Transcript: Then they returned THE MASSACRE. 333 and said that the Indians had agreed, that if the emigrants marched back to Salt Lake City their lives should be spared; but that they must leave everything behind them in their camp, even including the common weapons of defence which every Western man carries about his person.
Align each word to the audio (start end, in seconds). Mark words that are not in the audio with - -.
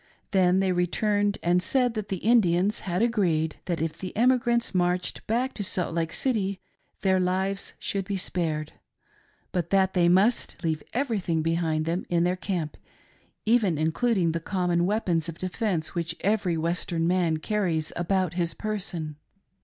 Then 0.31 0.61
they 0.61 0.71
returned 0.71 1.37
THE 1.43 1.53
MASSACRE. 1.53 1.89
333 1.91 1.91
and 1.91 1.91
said 1.91 1.93
that 1.93 2.09
the 2.09 2.27
Indians 2.27 2.79
had 2.91 3.03
agreed, 3.03 3.57
that 3.65 3.79
if 3.83 3.99
the 3.99 4.17
emigrants 4.17 4.73
marched 4.73 5.27
back 5.27 5.53
to 5.53 5.63
Salt 5.63 5.93
Lake 5.93 6.11
City 6.11 6.59
their 7.01 7.19
lives 7.19 7.73
should 7.77 8.05
be 8.05 8.17
spared; 8.17 8.73
but 9.51 9.69
that 9.69 9.93
they 9.93 10.09
must 10.09 10.63
leave 10.63 10.81
everything 10.95 11.43
behind 11.43 11.85
them 11.85 12.07
in 12.09 12.23
their 12.23 12.35
camp, 12.35 12.77
even 13.45 13.77
including 13.77 14.31
the 14.31 14.39
common 14.39 14.87
weapons 14.87 15.29
of 15.29 15.37
defence 15.37 15.93
which 15.93 16.15
every 16.21 16.57
Western 16.57 17.05
man 17.07 17.37
carries 17.37 17.93
about 17.95 18.33
his 18.33 18.55
person. 18.55 19.17